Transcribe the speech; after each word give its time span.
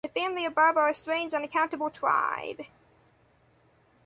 The 0.03 0.09
family 0.09 0.45
above 0.45 0.77
are 0.77 0.89
a 0.89 0.95
strange 0.95 1.31
unaccountable 1.31 1.91
tribe 1.91 2.65